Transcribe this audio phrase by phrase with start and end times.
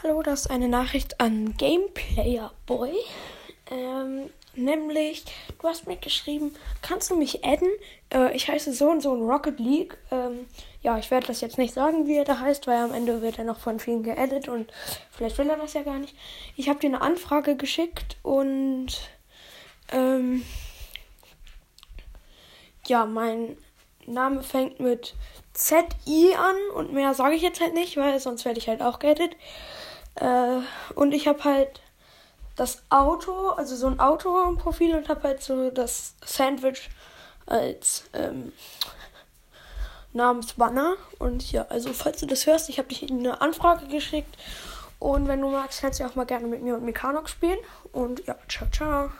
[0.00, 2.92] Hallo, das ist eine Nachricht an Gameplayer Boy.
[3.68, 5.24] Ähm, nämlich,
[5.60, 7.68] du hast mir geschrieben, kannst du mich adden?
[8.14, 9.98] Äh, ich heiße so und so in Rocket League.
[10.12, 10.46] Ähm,
[10.82, 13.38] ja, ich werde das jetzt nicht sagen, wie er da heißt, weil am Ende wird
[13.38, 14.72] er noch von vielen geaddet und
[15.10, 16.14] vielleicht will er das ja gar nicht.
[16.54, 19.00] Ich habe dir eine Anfrage geschickt und
[19.90, 20.44] ähm,
[22.86, 23.56] ja, mein
[24.06, 25.14] Name fängt mit
[25.52, 28.98] ZI an und mehr sage ich jetzt halt nicht, weil sonst werde ich halt auch
[28.98, 29.36] geaddet.
[30.14, 30.60] Äh,
[30.94, 31.80] und ich habe halt
[32.56, 36.90] das Auto, also so ein Auto im Profil und habe halt so das Sandwich
[37.46, 38.52] als ähm,
[40.12, 40.96] Namensbanner.
[41.18, 44.36] Und ja, also falls du das hörst, ich habe dich eine Anfrage geschickt.
[44.98, 47.58] Und wenn du magst, kannst du auch mal gerne mit mir und Mekanok spielen.
[47.92, 49.10] Und ja, ciao, ciao.